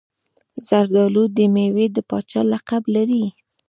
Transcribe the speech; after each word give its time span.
زردالو 0.67 1.23
د 1.37 1.37
میوې 1.53 1.85
د 1.95 1.97
پاچا 2.09 2.41
لقب 2.53 2.83
لري. 2.95 3.25